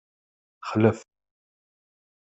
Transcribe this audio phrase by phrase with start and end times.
[0.69, 0.99] Xlef.